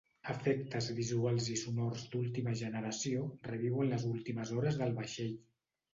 Efectes 0.33 0.87
visuals 0.99 1.49
i 1.57 1.57
sonors 1.63 2.07
d'última 2.15 2.55
generació 2.63 3.27
reviuen 3.51 3.93
les 3.95 4.07
últimes 4.13 4.55
hores 4.57 4.81
del 4.81 4.97
vaixell. 5.03 5.37